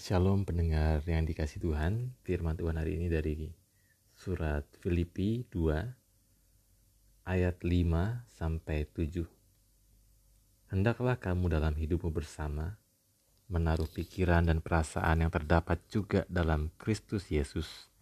[0.00, 2.16] Shalom pendengar yang dikasih Tuhan.
[2.24, 3.52] Firman Tuhan hari ini dari
[4.16, 9.28] surat Filipi 2 ayat 5 sampai 7
[10.72, 12.80] Hendaklah kamu dalam hidupmu bersama
[13.52, 17.92] menaruh pikiran dan perasaan yang terdapat juga dalam Kristus Yesus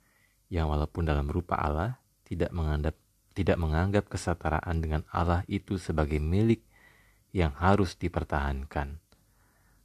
[0.54, 2.94] yang walaupun dalam rupa Allah tidak menganggap
[3.34, 6.62] tidak menganggap kesetaraan dengan Allah itu sebagai milik
[7.34, 9.02] yang harus dipertahankan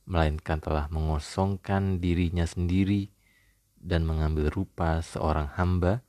[0.04, 3.12] melainkan telah mengosongkan dirinya sendiri
[3.80, 6.04] dan mengambil rupa seorang hamba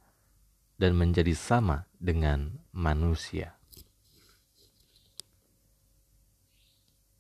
[0.78, 3.54] dan menjadi sama dengan manusia.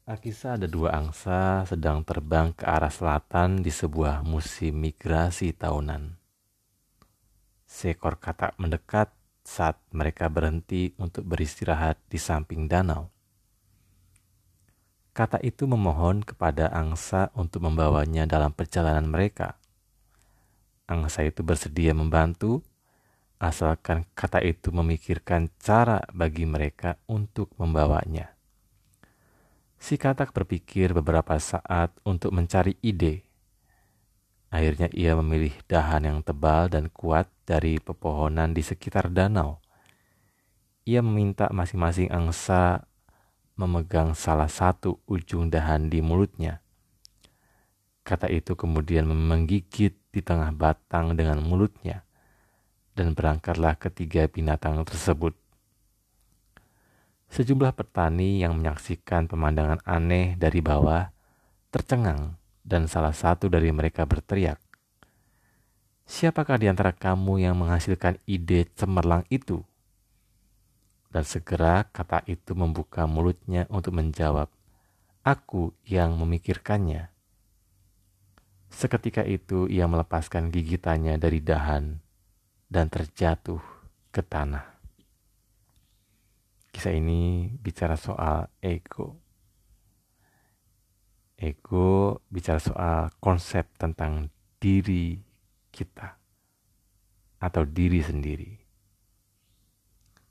[0.04, 6.20] Alkisah ada dua angsa sedang terbang ke arah selatan di sebuah musim migrasi tahunan.
[7.64, 9.08] Seekor katak mendekat
[9.40, 13.13] saat mereka berhenti untuk beristirahat di samping danau.
[15.14, 19.62] Kata itu memohon kepada angsa untuk membawanya dalam perjalanan mereka.
[20.90, 22.66] Angsa itu bersedia membantu,
[23.38, 28.34] asalkan kata itu memikirkan cara bagi mereka untuk membawanya.
[29.78, 33.22] Si katak berpikir beberapa saat untuk mencari ide.
[34.50, 39.62] Akhirnya ia memilih dahan yang tebal dan kuat dari pepohonan di sekitar danau.
[40.90, 42.90] Ia meminta masing-masing angsa
[43.54, 46.58] memegang salah satu ujung dahan di mulutnya.
[48.04, 52.04] Kata itu kemudian menggigit di tengah batang dengan mulutnya,
[52.92, 55.32] dan berangkatlah ketiga binatang tersebut.
[57.32, 61.10] Sejumlah petani yang menyaksikan pemandangan aneh dari bawah
[61.74, 64.62] tercengang, dan salah satu dari mereka berteriak,
[66.06, 69.66] "Siapakah di antara kamu yang menghasilkan ide cemerlang itu?"
[71.14, 74.50] Dan segera kata itu membuka mulutnya untuk menjawab,
[75.22, 77.14] Aku yang memikirkannya.
[78.66, 82.02] Seketika itu ia melepaskan gigitannya dari dahan
[82.66, 83.62] dan terjatuh
[84.10, 84.74] ke tanah.
[86.74, 89.14] Kisah ini bicara soal ego.
[91.38, 95.22] Ego bicara soal konsep tentang diri
[95.70, 96.18] kita
[97.38, 98.63] atau diri sendiri.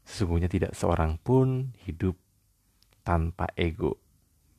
[0.03, 2.19] Sesungguhnya tidak seorang pun hidup
[3.07, 3.99] tanpa ego.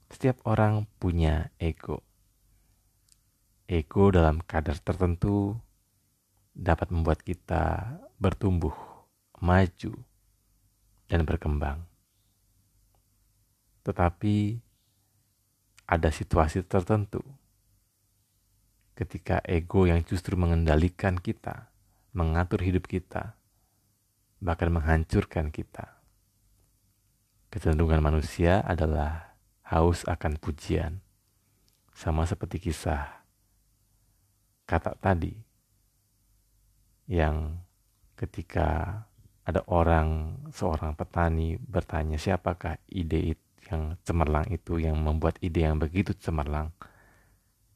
[0.09, 2.05] Setiap orang punya ego.
[3.65, 5.56] Ego dalam kadar tertentu
[6.53, 8.72] dapat membuat kita bertumbuh,
[9.41, 9.93] maju,
[11.09, 11.83] dan berkembang.
[13.84, 14.60] Tetapi
[15.84, 17.21] ada situasi tertentu
[18.94, 21.69] ketika ego yang justru mengendalikan kita,
[22.15, 23.34] mengatur hidup kita,
[24.44, 26.05] bahkan menghancurkan kita.
[27.49, 31.00] Kecenderungan manusia adalah haus akan pujian,
[31.97, 33.25] sama seperti kisah
[34.65, 35.33] kata tadi
[37.09, 37.60] yang
[38.16, 39.00] ketika
[39.44, 43.37] ada orang seorang petani bertanya siapakah ide
[43.69, 46.72] yang cemerlang itu yang membuat ide yang begitu cemerlang?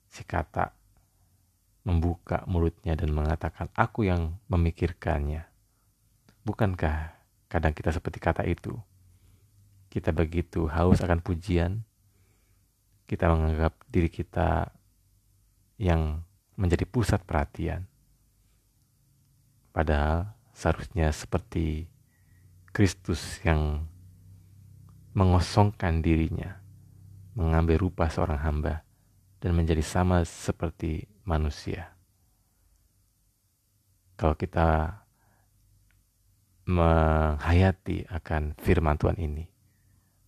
[0.08, 0.72] Si kata
[1.84, 5.57] membuka mulutnya dan mengatakan aku yang memikirkannya
[6.48, 7.12] Bukankah
[7.52, 8.72] kadang kita seperti kata itu?
[9.92, 11.84] Kita begitu haus akan pujian,
[13.04, 14.72] kita menganggap diri kita
[15.76, 16.24] yang
[16.56, 17.84] menjadi pusat perhatian.
[19.76, 21.84] Padahal seharusnya seperti
[22.72, 23.84] Kristus yang
[25.12, 26.64] mengosongkan dirinya,
[27.36, 28.88] mengambil rupa seorang hamba,
[29.44, 31.92] dan menjadi sama seperti manusia.
[34.16, 35.04] Kalau kita
[36.68, 39.48] menghayati akan firman Tuhan ini,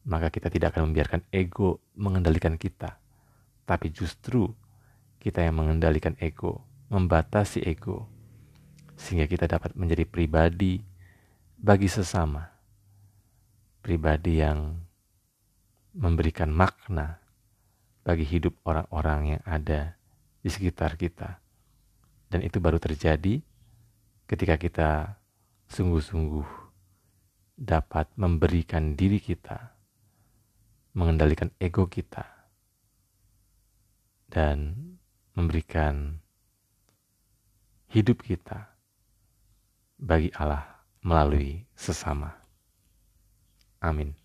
[0.09, 2.97] maka kita tidak akan membiarkan ego mengendalikan kita,
[3.69, 4.49] tapi justru
[5.21, 8.09] kita yang mengendalikan ego, membatasi ego,
[8.97, 10.81] sehingga kita dapat menjadi pribadi
[11.61, 12.49] bagi sesama,
[13.85, 14.81] pribadi yang
[15.93, 17.21] memberikan makna
[18.01, 19.93] bagi hidup orang-orang yang ada
[20.41, 21.37] di sekitar kita.
[22.33, 23.45] Dan itu baru terjadi
[24.25, 25.20] ketika kita
[25.71, 26.49] sungguh-sungguh
[27.55, 29.71] dapat memberikan diri kita,
[30.99, 32.27] mengendalikan ego kita,
[34.27, 34.75] dan
[35.39, 36.19] memberikan
[37.95, 38.75] hidup kita
[39.99, 42.35] bagi Allah melalui sesama.
[43.79, 44.20] Amin.